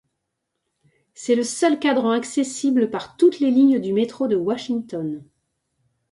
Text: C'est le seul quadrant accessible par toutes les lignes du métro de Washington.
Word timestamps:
C'est 1.13 1.35
le 1.35 1.43
seul 1.43 1.77
quadrant 1.77 2.09
accessible 2.09 2.89
par 2.89 3.17
toutes 3.17 3.39
les 3.39 3.51
lignes 3.51 3.77
du 3.79 3.93
métro 3.93 4.27
de 4.27 4.35
Washington. 4.35 5.23